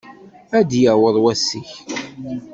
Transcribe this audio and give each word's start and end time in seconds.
Ad 0.57 0.65
d-yaweḍ 0.69 1.15
wass-ik. 1.23 1.71